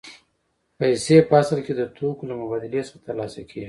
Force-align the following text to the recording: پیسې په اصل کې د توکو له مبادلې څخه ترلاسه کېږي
پیسې 0.79 1.15
په 1.29 1.33
اصل 1.41 1.57
کې 1.65 1.73
د 1.75 1.81
توکو 1.97 2.23
له 2.29 2.35
مبادلې 2.41 2.81
څخه 2.87 2.97
ترلاسه 3.07 3.39
کېږي 3.49 3.59